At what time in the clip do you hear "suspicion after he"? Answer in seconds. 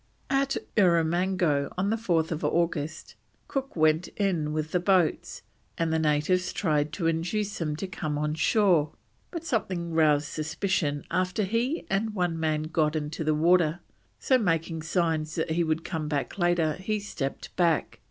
10.25-11.85